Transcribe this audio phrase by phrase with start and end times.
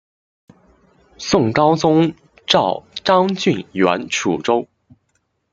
[1.19, 2.11] 宋高宗
[2.47, 4.67] 诏张俊援楚州。